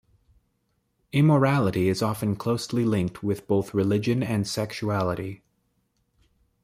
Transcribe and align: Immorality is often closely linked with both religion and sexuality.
Immorality 1.11 1.87
is 1.87 2.01
often 2.01 2.35
closely 2.35 2.83
linked 2.85 3.21
with 3.21 3.45
both 3.47 3.75
religion 3.75 4.23
and 4.23 4.47
sexuality. 4.47 5.43